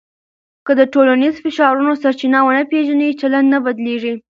که 0.65 0.71
د 0.79 0.81
ټولنیزو 0.93 1.39
فشارونو 1.45 1.93
سرچینه 2.01 2.39
ونه 2.43 2.63
پېژنې، 2.71 3.17
چلند 3.21 3.47
نه 3.53 3.59
بدلېږي. 3.65 4.13